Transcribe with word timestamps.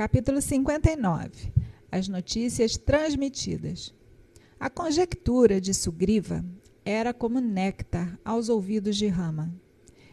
Capítulo 0.00 0.40
59 0.40 1.52
As 1.92 2.08
notícias 2.08 2.74
transmitidas. 2.74 3.94
A 4.58 4.70
conjectura 4.70 5.60
de 5.60 5.74
Sugriva 5.74 6.42
era 6.86 7.12
como 7.12 7.38
néctar 7.38 8.18
aos 8.24 8.48
ouvidos 8.48 8.96
de 8.96 9.08
Rama. 9.08 9.52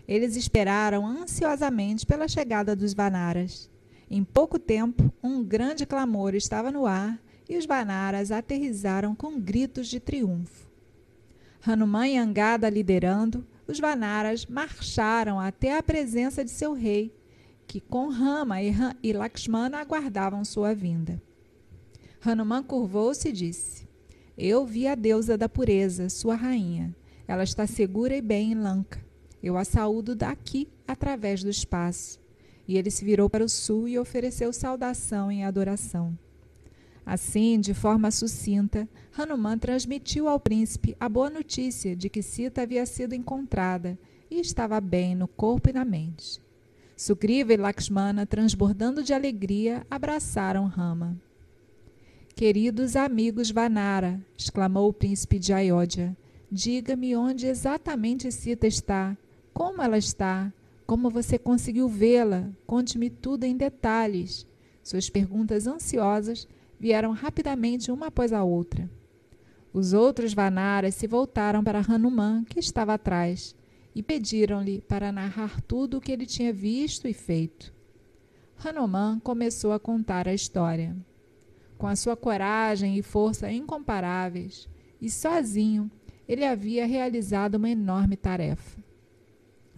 Eles 0.06 0.36
esperaram 0.36 1.08
ansiosamente 1.08 2.06
pela 2.06 2.28
chegada 2.28 2.76
dos 2.76 2.94
Vanaras. 2.94 3.70
Em 4.12 4.26
pouco 4.26 4.60
tempo, 4.60 5.10
um 5.24 5.42
grande 5.42 5.86
clamor 5.86 6.36
estava 6.36 6.70
no 6.70 6.86
ar 6.86 7.18
e 7.48 7.56
os 7.56 7.66
Vanaras 7.66 8.30
aterrizaram 8.30 9.16
com 9.16 9.40
gritos 9.40 9.88
de 9.88 10.02
triunfo. 10.02 10.68
Hanuman 11.66 12.10
e 12.10 12.18
Angada 12.18 12.70
liderando, 12.70 13.48
os 13.66 13.80
Vanaras 13.80 14.46
marcharam 14.48 15.40
até 15.40 15.78
a 15.78 15.82
presença 15.82 16.44
de 16.44 16.52
seu 16.52 16.74
rei 16.74 17.17
que 17.68 17.82
com 17.82 18.08
Rama 18.08 18.58
e 18.62 19.14
Lakshmana 19.14 19.80
aguardavam 19.80 20.46
sua 20.46 20.74
vinda. 20.74 21.22
Hanuman 22.24 22.64
curvou-se 22.64 23.28
e 23.28 23.32
disse: 23.32 23.88
Eu 24.38 24.66
vi 24.66 24.88
a 24.88 24.96
deusa 24.96 25.38
da 25.38 25.50
pureza, 25.50 26.10
sua 26.10 26.36
rainha. 26.36 26.96
Ela 27.28 27.44
está 27.44 27.68
segura 27.68 28.16
e 28.16 28.22
bem 28.22 28.54
em 28.54 28.56
Lanka. 28.56 29.06
Eu 29.44 29.58
a 29.58 29.66
saúdo 29.66 30.16
daqui, 30.16 30.68
através 30.88 31.44
do 31.44 31.50
espaço. 31.50 32.20
E 32.68 32.78
ele 32.78 32.90
se 32.90 33.04
virou 33.04 33.30
para 33.30 33.44
o 33.44 33.50
sul 33.50 33.88
e 33.88 34.00
ofereceu 34.00 34.52
saudação 34.54 35.32
em 35.32 35.44
adoração. 35.44 36.18
Assim, 37.06 37.60
de 37.60 37.74
forma 37.74 38.12
sucinta, 38.12 38.90
Hanuman 39.18 39.58
transmitiu 39.58 40.28
ao 40.28 40.40
príncipe 40.40 40.96
a 41.00 41.08
boa 41.08 41.30
notícia 41.30 41.96
de 41.96 42.10
que 42.10 42.22
Sita 42.22 42.64
havia 42.64 42.86
sido 42.86 43.16
encontrada 43.16 43.98
e 44.30 44.40
estava 44.40 44.82
bem 44.82 45.16
no 45.16 45.28
corpo 45.28 45.70
e 45.70 45.74
na 45.74 45.86
mente. 45.86 46.42
Sugriva 46.98 47.54
e 47.54 47.58
Lakshmana, 47.58 48.26
transbordando 48.26 49.04
de 49.04 49.14
alegria, 49.14 49.86
abraçaram 49.88 50.66
Rama. 50.66 51.16
Queridos 52.36 52.96
amigos 52.96 53.52
Vanara, 53.52 54.20
exclamou 54.36 54.90
o 54.90 54.94
príncipe 54.94 55.38
de 55.38 55.54
Ayodhya, 55.54 56.18
diga-me 56.52 57.16
onde 57.16 57.46
exatamente 57.46 58.32
Sita 58.32 58.66
está, 58.66 59.16
como 59.54 59.80
ela 59.80 60.00
está, 60.00 60.52
como 60.88 61.12
você 61.12 61.38
conseguiu 61.38 61.88
vê-la, 61.88 62.50
conte-me 62.66 63.12
tudo 63.12 63.44
em 63.44 63.56
detalhes. 63.56 64.48
Suas 64.84 65.08
perguntas 65.08 65.68
ansiosas 65.68 66.48
vieram 66.80 67.12
rapidamente 67.12 67.92
uma 67.92 68.08
após 68.08 68.34
a 68.34 68.44
outra. 68.44 68.90
Os 69.72 69.94
outros 69.94 70.34
Vanaras 70.34 70.96
se 70.96 71.06
voltaram 71.06 71.64
para 71.64 71.86
Hanuman, 71.88 72.44
que 72.44 72.60
estava 72.60 72.96
atrás, 72.96 73.56
e 73.98 74.04
pediram-lhe 74.04 74.80
para 74.82 75.12
narrar 75.12 75.60
tudo 75.62 75.98
o 75.98 76.02
que 76.02 76.12
ele 76.12 76.28
tinha 76.28 76.54
visto 76.54 77.08
e 77.08 77.14
feito. 77.14 77.74
Hanuman 78.64 79.20
começou 79.20 79.72
a 79.72 79.80
contar 79.80 80.28
a 80.28 80.36
história. 80.36 80.96
Com 81.80 81.88
a 81.88 81.96
sua 81.96 82.16
coragem 82.16 82.96
e 82.96 83.02
força 83.02 83.52
incomparáveis, 83.52 84.70
e 85.02 85.10
sozinho, 85.10 85.90
ele 86.30 86.46
havia 86.46 86.86
realizado 86.86 87.56
uma 87.56 87.72
enorme 87.72 88.16
tarefa. 88.16 88.80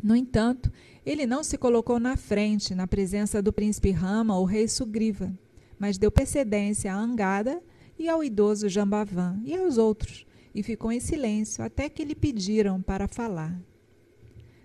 No 0.03 0.14
entanto, 0.14 0.70
ele 1.06 1.25
não 1.25 1.42
se 1.42 1.58
colocou 1.58 1.97
na 1.97 2.17
frente, 2.17 2.75
na 2.75 2.86
presença 2.86 3.42
do 3.42 3.53
príncipe 3.53 3.92
Rama 3.92 4.38
ou 4.38 4.44
rei 4.44 4.67
Sugriva, 4.67 5.31
mas 5.80 5.97
deu 5.97 6.12
precedência 6.12 6.94
à 6.94 6.97
Angada 6.97 7.64
e 7.97 8.09
ao 8.09 8.22
idoso 8.22 8.67
Jambavan 8.67 9.40
e 9.45 9.56
aos 9.56 9.78
outros, 9.78 10.25
e 10.53 10.62
ficou 10.62 10.92
em 10.92 11.00
silêncio 11.00 11.64
até 11.64 11.88
que 11.88 12.03
lhe 12.03 12.16
pediram 12.16 12.81
para 12.81 13.08
falar. 13.08 13.58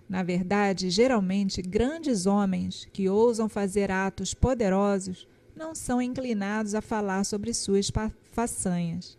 Na 0.07 0.21
verdade, 0.21 0.89
geralmente, 0.89 1.61
grandes 1.61 2.25
homens 2.25 2.87
que 2.93 3.09
ousam 3.09 3.49
fazer 3.49 3.91
atos 3.91 4.33
poderosos 4.33 5.27
não 5.55 5.73
são 5.73 6.01
inclinados 6.01 6.75
a 6.75 6.81
falar 6.81 7.23
sobre 7.23 7.53
suas 7.53 7.91
façanhas. 8.31 9.17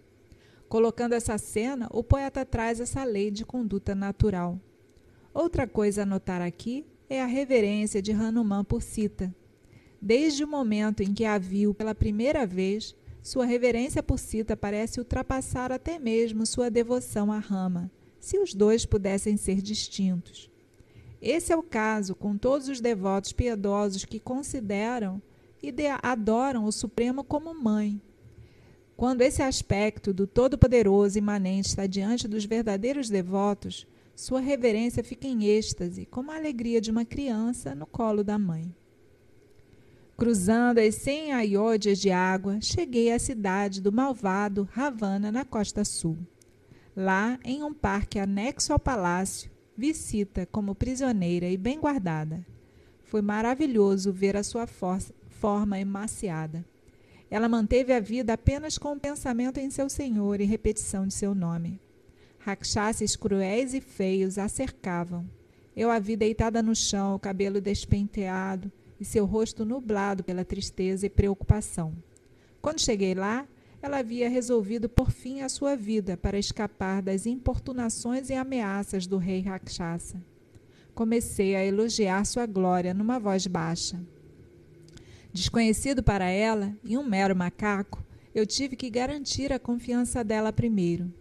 Colocando 0.68 1.14
essa 1.14 1.38
cena, 1.38 1.88
o 1.90 2.02
poeta 2.02 2.44
traz 2.44 2.80
essa 2.80 3.02
lei 3.04 3.30
de 3.30 3.44
conduta 3.44 3.94
natural. 3.94 4.60
Outra 5.32 5.66
coisa 5.66 6.02
a 6.02 6.06
notar 6.06 6.40
aqui 6.40 6.84
é 7.08 7.22
a 7.22 7.26
reverência 7.26 8.02
de 8.02 8.12
Hanuman 8.12 8.64
por 8.64 8.82
Sita. 8.82 9.34
Desde 10.00 10.44
o 10.44 10.48
momento 10.48 11.02
em 11.02 11.14
que 11.14 11.24
a 11.24 11.38
viu 11.38 11.72
pela 11.72 11.94
primeira 11.94 12.46
vez, 12.46 12.94
sua 13.22 13.44
reverência 13.44 14.02
por 14.02 14.18
Sita 14.18 14.56
parece 14.56 15.00
ultrapassar 15.00 15.72
até 15.72 15.98
mesmo 15.98 16.46
sua 16.46 16.70
devoção 16.70 17.32
a 17.32 17.38
Rama, 17.38 17.90
se 18.20 18.38
os 18.38 18.54
dois 18.54 18.84
pudessem 18.84 19.36
ser 19.36 19.60
distintos. 19.60 20.50
Esse 21.28 21.52
é 21.52 21.56
o 21.56 21.62
caso 21.62 22.14
com 22.14 22.38
todos 22.38 22.68
os 22.68 22.80
devotos 22.80 23.32
piedosos 23.32 24.04
que 24.04 24.20
consideram 24.20 25.20
e 25.60 25.74
adoram 26.00 26.64
o 26.64 26.70
Supremo 26.70 27.24
como 27.24 27.52
mãe. 27.52 28.00
Quando 28.96 29.22
esse 29.22 29.42
aspecto 29.42 30.14
do 30.14 30.24
Todo-Poderoso 30.24 31.18
imanente 31.18 31.70
está 31.70 31.84
diante 31.84 32.28
dos 32.28 32.44
verdadeiros 32.44 33.10
devotos, 33.10 33.88
sua 34.14 34.38
reverência 34.38 35.02
fica 35.02 35.26
em 35.26 35.46
êxtase, 35.46 36.06
como 36.06 36.30
a 36.30 36.36
alegria 36.36 36.80
de 36.80 36.92
uma 36.92 37.04
criança 37.04 37.74
no 37.74 37.86
colo 37.86 38.22
da 38.22 38.38
mãe. 38.38 38.72
Cruzando 40.16 40.78
as 40.78 40.94
cem 40.94 41.32
aiódias 41.32 41.98
de 41.98 42.12
água, 42.12 42.60
cheguei 42.60 43.10
à 43.10 43.18
cidade 43.18 43.82
do 43.82 43.90
malvado 43.90 44.68
Ravana, 44.70 45.32
na 45.32 45.44
costa 45.44 45.84
sul. 45.84 46.16
Lá, 46.94 47.36
em 47.42 47.64
um 47.64 47.74
parque 47.74 48.20
anexo 48.20 48.72
ao 48.72 48.78
palácio, 48.78 49.55
visita 49.76 50.46
como 50.46 50.74
prisioneira 50.74 51.48
e 51.48 51.56
bem 51.56 51.78
guardada. 51.78 52.44
Foi 53.04 53.20
maravilhoso 53.20 54.12
ver 54.12 54.36
a 54.36 54.42
sua 54.42 54.66
for 54.66 55.00
forma 55.28 55.78
emaciada. 55.78 56.64
Ela 57.30 57.48
manteve 57.48 57.92
a 57.92 58.00
vida 58.00 58.32
apenas 58.32 58.78
com 58.78 58.92
o 58.92 59.00
pensamento 59.00 59.58
em 59.58 59.70
seu 59.70 59.88
senhor 59.88 60.40
e 60.40 60.44
repetição 60.44 61.06
de 61.06 61.14
seu 61.14 61.34
nome. 61.34 61.80
Rakshasas 62.38 63.16
cruéis 63.16 63.74
e 63.74 63.80
feios 63.80 64.38
a 64.38 64.48
cercavam. 64.48 65.28
Eu 65.76 65.90
a 65.90 65.98
vi 65.98 66.16
deitada 66.16 66.62
no 66.62 66.74
chão, 66.74 67.14
o 67.14 67.18
cabelo 67.18 67.60
despenteado 67.60 68.72
e 68.98 69.04
seu 69.04 69.26
rosto 69.26 69.64
nublado 69.64 70.24
pela 70.24 70.44
tristeza 70.44 71.06
e 71.06 71.10
preocupação. 71.10 71.92
Quando 72.62 72.80
cheguei 72.80 73.14
lá, 73.14 73.46
ela 73.86 73.98
havia 73.98 74.28
resolvido 74.28 74.88
por 74.88 75.12
fim 75.12 75.42
a 75.42 75.48
sua 75.48 75.76
vida 75.76 76.16
para 76.16 76.36
escapar 76.36 77.00
das 77.00 77.24
importunações 77.24 78.30
e 78.30 78.34
ameaças 78.34 79.06
do 79.06 79.16
rei 79.16 79.40
Rakshasa. 79.42 80.20
Comecei 80.92 81.54
a 81.54 81.64
elogiar 81.64 82.24
sua 82.24 82.46
glória 82.46 82.92
numa 82.92 83.20
voz 83.20 83.46
baixa. 83.46 84.00
Desconhecido 85.32 86.02
para 86.02 86.24
ela 86.28 86.76
e 86.82 86.98
um 86.98 87.04
mero 87.04 87.36
macaco, 87.36 88.04
eu 88.34 88.44
tive 88.44 88.74
que 88.74 88.90
garantir 88.90 89.52
a 89.52 89.58
confiança 89.58 90.24
dela 90.24 90.52
primeiro. 90.52 91.14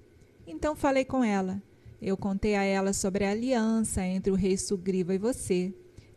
Então 0.48 0.76
falei 0.76 1.06
com 1.06 1.24
ela. 1.24 1.62
Eu 2.02 2.18
contei 2.18 2.56
a 2.56 2.64
ela 2.64 2.94
sobre 2.94 3.26
a 3.26 3.32
aliança 3.32 4.04
entre 4.04 4.32
o 4.32 4.36
rei 4.36 4.58
Sugriva 4.58 5.14
e 5.14 5.20
você. 5.20 5.72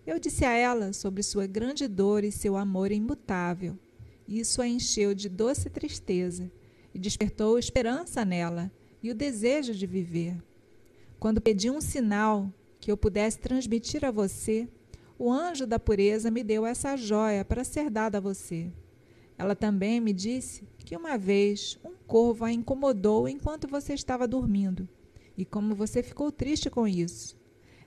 Eu 0.07 0.19
disse 0.19 0.47
a 0.47 0.53
ela 0.53 0.95
sobre 0.95 1.23
sua 1.23 1.47
grande 1.47 1.87
dor 1.87 2.25
e 2.25 2.33
seu 2.33 2.57
amor 2.57 2.91
imutável. 2.91 3.79
Isso 4.29 4.61
a 4.61 4.69
encheu 4.69 5.15
de 5.15 5.27
doce 5.27 5.71
tristeza 5.71 6.53
e 6.93 6.99
despertou 6.99 7.59
esperança 7.59 8.27
nela 8.27 8.71
e 9.03 9.11
o 9.11 9.15
desejo 9.15 9.73
de 9.73 9.87
viver. 9.87 10.37
Quando 11.19 11.41
pedi 11.41 11.71
um 11.71 11.81
sinal 11.81 12.53
que 12.79 12.93
eu 12.93 12.97
pudesse 12.97 13.39
transmitir 13.39 14.05
a 14.05 14.11
você, 14.11 14.69
o 15.19 15.33
anjo 15.33 15.67
da 15.67 15.79
pureza 15.79 16.31
me 16.31 16.45
deu 16.45 16.67
essa 16.67 16.95
joia 16.95 17.43
para 17.43 17.65
ser 17.65 17.89
dada 17.89 18.19
a 18.19 18.21
você. 18.21 18.71
Ela 19.39 19.57
também 19.57 19.99
me 19.99 20.13
disse 20.13 20.69
que 20.77 20.95
uma 20.95 21.17
vez 21.17 21.79
um 21.83 21.95
corvo 22.07 22.45
a 22.45 22.53
incomodou 22.53 23.27
enquanto 23.31 23.67
você 23.67 23.95
estava 23.95 24.29
dormindo 24.29 24.87
e 25.39 25.45
como 25.47 25.75
você 25.75 26.03
ficou 26.03 26.31
triste 26.31 26.69
com 26.69 26.87
isso. 26.87 27.35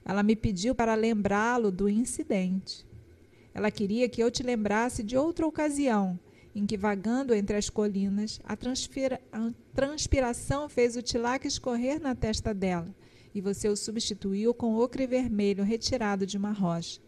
Ela 0.04 0.24
me 0.24 0.36
pediu 0.36 0.74
para 0.74 0.96
lembrá-lo 0.96 1.72
do 1.72 1.88
incidente. 1.88 2.84
Ela 3.54 3.70
queria 3.70 4.10
que 4.10 4.24
eu 4.24 4.32
te 4.32 4.42
lembrasse 4.42 5.04
de 5.04 5.16
outra 5.16 5.46
ocasião 5.46 6.20
em 6.54 6.66
que, 6.66 6.78
vagando 6.78 7.34
entre 7.34 7.56
as 7.56 7.70
colinas, 7.70 8.40
a, 8.44 8.54
a 8.54 9.52
transpiração 9.74 10.68
fez 10.68 10.96
o 10.96 11.02
tilaque 11.02 11.48
escorrer 11.48 12.02
na 12.02 12.14
testa 12.14 12.54
dela, 12.54 12.94
e 13.34 13.40
você 13.40 13.70
o 13.70 13.76
substituiu 13.76 14.54
com 14.54 14.76
ocre 14.76 15.08
vermelho 15.08 15.64
retirado 15.64 16.26
de 16.26 16.38
uma 16.38 16.52
rocha. 16.52 17.00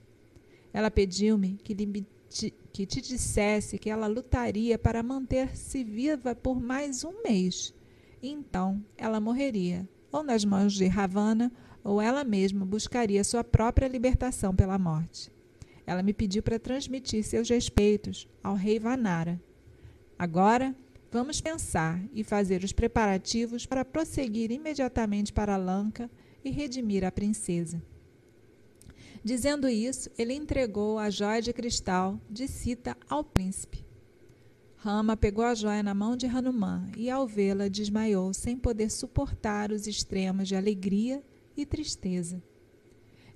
Ela 0.72 0.90
pediu-me 0.90 1.58
que, 1.64 1.76
que 2.72 2.86
te 2.86 3.02
dissesse 3.02 3.78
que 3.78 3.90
ela 3.90 4.08
lutaria 4.08 4.80
para 4.80 5.04
manter-se 5.04 5.84
viva 5.84 6.34
por 6.34 6.60
mais 6.60 7.04
um 7.04 7.22
mês. 7.22 7.74
Então 8.22 8.84
ela 8.98 9.20
morreria, 9.20 9.88
ou 10.12 10.24
nas 10.24 10.46
mãos 10.46 10.74
de 10.74 10.88
Ravana, 10.88 11.52
ou 11.84 12.02
ela 12.02 12.24
mesma 12.24 12.66
buscaria 12.66 13.24
sua 13.24 13.44
própria 13.44 13.88
libertação 13.88 14.56
pela 14.56 14.80
morte. 14.80 15.30
Ela 15.86 16.04
me 16.04 16.14
pediu 16.14 16.42
para 16.42 16.60
transmitir 16.60 17.24
seus 17.24 17.50
respeitos 17.50 18.28
ao 18.42 18.56
rei 18.56 18.80
Vanara. 18.80 19.42
Agora, 20.18 20.76
vamos 21.12 21.42
pensar 21.42 22.02
e 22.14 22.24
fazer 22.24 22.64
os 22.64 22.72
preparativos 22.72 23.66
para 23.66 23.84
prosseguir 23.84 24.52
imediatamente 24.52 25.34
para 25.34 25.58
Lanka 25.58 26.10
e 26.44 26.50
redimir 26.50 27.04
a 27.04 27.12
princesa. 27.12 27.82
Dizendo 29.24 29.70
isso, 29.70 30.10
ele 30.18 30.34
entregou 30.34 31.00
a 31.00 31.10
joia 31.10 31.42
de 31.42 31.54
cristal 31.54 32.20
de 32.30 32.48
Sita 32.48 32.98
ao 33.10 33.24
príncipe. 33.24 33.86
Rama 34.76 35.16
pegou 35.16 35.46
a 35.46 35.56
joia 35.56 35.82
na 35.82 35.94
mão 35.94 36.18
de 36.18 36.26
Hanuman 36.26 36.92
e, 36.98 37.10
ao 37.10 37.26
vê-la, 37.26 37.70
desmaiou, 37.70 38.34
sem 38.34 38.58
poder 38.58 38.90
suportar 38.92 39.72
os 39.72 39.88
extremos 39.88 40.50
de 40.50 40.58
alegria 40.58 41.24
e 41.56 41.66
tristeza. 41.66 42.44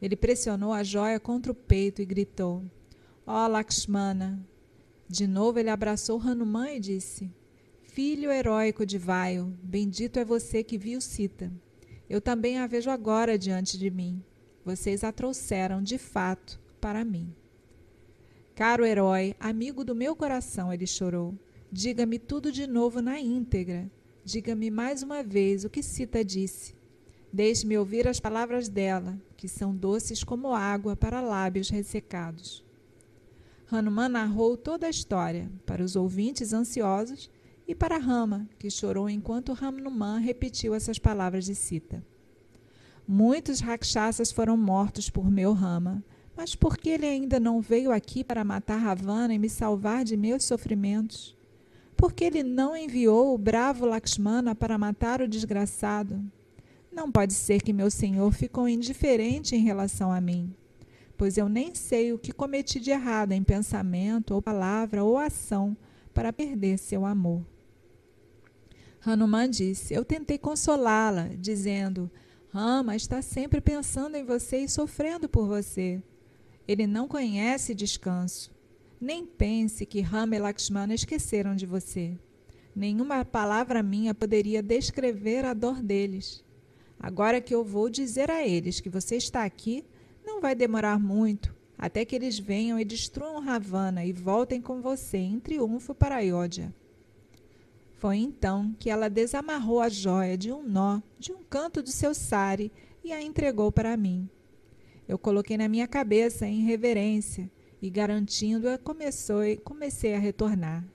Ele 0.02 0.16
pressionou 0.16 0.72
a 0.72 0.84
joia 0.84 1.20
contra 1.20 1.52
o 1.52 1.56
peito 1.56 2.02
e 2.02 2.06
gritou: 2.06 2.64
Ó 3.26 3.46
oh, 3.46 3.48
Lakshmana! 3.48 4.40
De 5.10 5.26
novo 5.26 5.58
ele 5.60 5.70
abraçou 5.70 6.22
Hanuman 6.22 6.74
e 6.74 6.80
disse: 6.80 7.32
Filho 7.82 8.32
heróico 8.32 8.86
de 8.86 8.98
Vaio, 8.98 9.58
bendito 9.64 10.20
é 10.20 10.26
você 10.26 10.64
que 10.64 10.78
viu 10.78 11.02
Sita. 11.02 11.52
Eu 12.10 12.22
também 12.22 12.60
a 12.60 12.68
vejo 12.68 12.90
agora 12.90 13.38
diante 13.38 13.78
de 13.78 13.90
mim. 13.90 14.24
Vocês 14.64 15.04
a 15.04 15.12
trouxeram 15.12 15.82
de 15.82 15.98
fato 15.98 16.60
para 16.80 17.04
mim. 17.04 17.34
Caro 18.54 18.86
herói, 18.86 19.36
amigo 19.40 19.84
do 19.84 19.96
meu 19.96 20.16
coração, 20.16 20.72
ele 20.72 20.86
chorou. 20.86 21.34
Diga-me 21.72 22.20
tudo 22.20 22.52
de 22.52 22.68
novo 22.68 23.02
na 23.02 23.20
íntegra. 23.20 23.90
Diga-me 24.24 24.70
mais 24.70 25.02
uma 25.04 25.24
vez 25.24 25.64
o 25.64 25.70
que 25.70 25.82
Sita 25.82 26.24
disse. 26.24 26.77
Deixe-me 27.32 27.78
ouvir 27.78 28.08
as 28.08 28.20
palavras 28.20 28.70
dela, 28.70 29.18
que 29.36 29.48
são 29.48 29.76
doces 29.76 30.24
como 30.24 30.54
água 30.54 30.96
para 30.96 31.22
lábios 31.22 31.70
ressecados. 31.70 32.64
Hanuman 33.70 34.10
narrou 34.10 34.56
toda 34.56 34.88
a 34.88 34.90
história 34.90 35.52
para 35.66 35.84
os 35.84 35.96
ouvintes 35.96 36.54
ansiosos 36.54 37.30
e 37.68 37.76
para 37.76 37.98
Rama, 37.98 38.48
que 38.58 38.72
chorou 38.72 39.10
enquanto 39.10 39.58
Hanuman 39.60 40.20
repetiu 40.20 40.74
essas 40.74 40.98
palavras 40.98 41.46
de 41.46 41.54
Sita. 41.54 42.02
Muitos 43.06 43.60
rakshasas 43.60 44.32
foram 44.32 44.56
mortos 44.56 45.10
por 45.10 45.30
meu 45.30 45.52
Rama, 45.52 46.04
mas 46.36 46.56
por 46.56 46.78
que 46.78 46.90
ele 46.90 47.06
ainda 47.06 47.40
não 47.40 47.60
veio 47.60 47.92
aqui 47.92 48.24
para 48.24 48.44
matar 48.44 48.78
Ravana 48.78 49.34
e 49.34 49.40
me 49.40 49.50
salvar 49.50 50.06
de 50.06 50.16
meus 50.16 50.44
sofrimentos? 50.44 51.36
Por 51.98 52.14
que 52.14 52.24
ele 52.24 52.44
não 52.44 52.78
enviou 52.78 53.34
o 53.34 53.38
bravo 53.38 53.86
Lakshmana 53.86 54.54
para 54.54 54.78
matar 54.78 55.20
o 55.20 55.28
desgraçado? 55.28 56.24
Não 56.98 57.12
pode 57.12 57.34
ser 57.34 57.62
que 57.62 57.72
meu 57.72 57.92
senhor 57.92 58.32
ficou 58.32 58.68
indiferente 58.68 59.56
em 59.56 59.60
relação 59.60 60.12
a 60.12 60.20
mim, 60.20 60.52
pois 61.16 61.38
eu 61.38 61.48
nem 61.48 61.76
sei 61.76 62.12
o 62.12 62.18
que 62.18 62.32
cometi 62.32 62.80
de 62.80 62.90
errado 62.90 63.34
em 63.34 63.44
pensamento, 63.44 64.34
ou 64.34 64.42
palavra, 64.42 65.04
ou 65.04 65.16
ação, 65.16 65.78
para 66.12 66.34
perder 66.34 66.80
seu 66.80 67.06
amor. 67.06 67.46
Hanuman 69.06 69.48
disse: 69.48 69.94
Eu 69.94 70.04
tentei 70.04 70.40
consolá-la, 70.40 71.30
dizendo: 71.38 72.10
Rama 72.50 72.96
está 72.96 73.22
sempre 73.22 73.62
pensando 73.62 74.16
em 74.16 74.26
você 74.26 74.62
e 74.62 74.68
sofrendo 74.68 75.30
por 75.30 75.48
você. 75.48 76.02
Ele 76.68 76.88
não 76.88 77.08
conhece 77.08 77.76
descanso. 77.76 78.52
Nem 79.00 79.24
pense 79.24 79.86
que 79.86 80.02
Rama 80.02 80.36
e 80.36 80.40
Lakshmana 80.40 80.96
esqueceram 80.96 81.56
de 81.56 81.68
você. 81.68 82.18
Nenhuma 82.76 83.24
palavra 83.24 83.84
minha 83.84 84.16
poderia 84.16 84.64
descrever 84.64 85.46
a 85.46 85.54
dor 85.54 85.84
deles. 85.84 86.47
Agora 87.00 87.40
que 87.40 87.54
eu 87.54 87.64
vou 87.64 87.90
dizer 87.90 88.32
a 88.32 88.46
eles 88.46 88.80
que 88.80 88.90
você 88.90 89.16
está 89.16 89.44
aqui, 89.44 89.86
não 90.26 90.42
vai 90.42 90.56
demorar 90.56 91.00
muito, 91.00 91.56
até 91.78 92.04
que 92.04 92.16
eles 92.16 92.40
venham 92.40 92.80
e 92.80 92.86
destruam 92.86 93.40
Ravana 93.40 94.04
e 94.04 94.12
voltem 94.12 94.62
com 94.62 94.82
você 94.82 95.18
em 95.18 95.40
triunfo 95.40 95.94
para 95.94 96.16
Ayodhya. 96.16 96.74
Foi 97.94 98.18
então 98.18 98.76
que 98.80 98.90
ela 98.90 99.10
desamarrou 99.10 99.80
a 99.80 99.90
joia 99.90 100.38
de 100.38 100.52
um 100.52 100.62
nó 100.62 101.02
de 101.18 101.32
um 101.32 101.44
canto 101.44 101.82
do 101.82 101.90
seu 101.90 102.14
sari 102.14 102.72
e 103.04 103.12
a 103.12 103.22
entregou 103.22 103.72
para 103.72 103.98
mim. 103.98 104.30
Eu 105.08 105.18
coloquei 105.18 105.58
na 105.58 105.68
minha 105.68 105.88
cabeça 105.88 106.46
em 106.46 106.62
reverência 106.62 107.50
e, 107.82 107.90
garantindo-a, 107.90 108.78
comecei 108.78 110.14
a 110.14 110.20
retornar. 110.20 110.86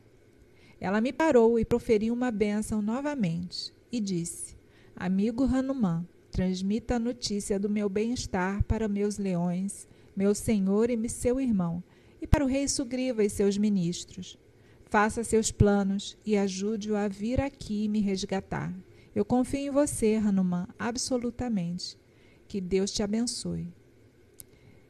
Ela 0.81 1.01
me 1.01 1.13
parou 1.13 1.59
e 1.59 1.65
proferiu 1.65 2.13
uma 2.13 2.31
bênção 2.31 2.83
novamente 2.83 3.73
e 3.91 3.99
disse: 3.99 4.57
Amigo 4.97 5.45
Hanuman, 5.45 6.07
transmita 6.31 6.97
a 6.97 6.99
notícia 6.99 7.59
do 7.59 7.69
meu 7.69 7.89
bem-estar 7.89 8.63
para 8.65 8.89
meus 8.89 9.19
leões, 9.19 9.89
meu 10.15 10.35
senhor 10.35 10.91
e 10.91 11.09
seu 11.09 11.41
irmão, 11.41 11.83
e 12.21 12.27
para 12.27 12.45
o 12.45 12.49
rei 12.49 12.69
Sugriva 12.69 13.25
e 13.25 13.31
seus 13.31 13.59
ministros. 13.59 14.39
Faça 14.85 15.25
seus 15.25 15.51
planos 15.51 16.17
e 16.25 16.37
ajude-o 16.37 16.97
a 16.97 17.09
vir 17.09 17.41
aqui 17.41 17.85
e 17.85 17.89
me 17.89 18.01
resgatar. 18.01 18.73
Eu 19.15 19.25
confio 19.25 19.61
em 19.61 19.71
você, 19.71 20.17
Hanuman, 20.17 20.69
absolutamente. 20.79 21.99
Que 22.47 22.61
Deus 22.61 22.91
te 22.91 23.03
abençoe. 23.03 23.73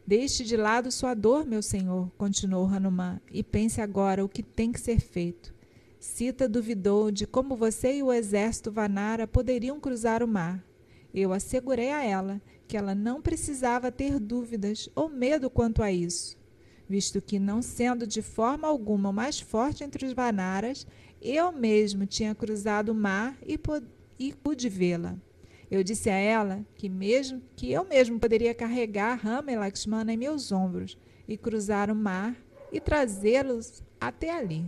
Deixe 0.07 0.43
de 0.45 0.57
lado 0.57 0.91
sua 0.91 1.15
dor, 1.15 1.47
meu 1.47 1.63
senhor, 1.63 2.11
continuou 2.19 2.67
Hanuman, 2.67 3.21
e 3.31 3.43
pense 3.43 3.81
agora 3.81 4.25
o 4.25 4.29
que 4.29 4.43
tem 4.43 4.73
que 4.73 4.81
ser 4.81 5.01
feito. 5.01 5.55
Sita 6.03 6.49
duvidou 6.49 7.13
de 7.13 7.27
como 7.27 7.55
você 7.55 7.99
e 7.99 8.03
o 8.03 8.13
exército 8.13 8.73
Vanara 8.73 9.27
poderiam 9.27 9.79
cruzar 9.79 10.23
o 10.23 10.27
mar. 10.27 10.67
Eu 11.15 11.33
assegurei 11.33 11.93
a 11.93 12.05
ela 12.05 12.43
que 12.67 12.77
ela 12.77 12.95
não 12.95 13.23
precisava 13.23 13.93
ter 13.93 14.19
dúvidas 14.19 14.89
ou 14.97 15.09
medo 15.09 15.49
quanto 15.49 15.83
a 15.83 15.93
isso 15.93 16.37
visto 16.89 17.23
que, 17.23 17.39
não 17.39 17.63
sendo 17.63 18.07
de 18.07 18.21
forma 18.21 18.69
alguma 18.69 19.09
o 19.09 19.13
mais 19.15 19.41
forte 19.41 19.83
entre 19.83 20.05
os 20.05 20.13
Vanaras, 20.13 20.87
eu 21.23 21.51
mesmo 21.51 22.05
tinha 22.05 22.35
cruzado 22.35 22.91
o 22.91 22.95
mar 22.95 23.39
e, 23.47 23.59
e 24.19 24.35
pude 24.35 24.69
vê-la. 24.69 25.17
Eu 25.71 25.83
disse 25.83 26.11
a 26.11 26.17
ela 26.17 26.67
que 26.75 26.91
mesmo 26.91 27.41
que 27.57 27.73
eu 27.73 27.83
mesmo 27.83 28.21
poderia 28.21 28.53
carregar 28.53 29.15
Rama 29.15 29.51
e 29.53 29.57
Lakshmana 29.57 30.13
em 30.13 30.19
meus 30.19 30.53
ombros 30.53 30.99
e 31.27 31.35
cruzar 31.39 31.91
o 31.91 31.95
mar 31.95 32.37
e 32.71 32.79
trazê-los 32.79 33.83
até 33.99 34.29
ali. 34.29 34.67